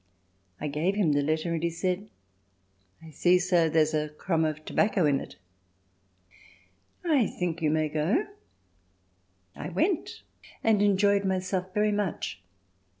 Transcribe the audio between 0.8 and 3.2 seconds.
him the letter, and he said: "I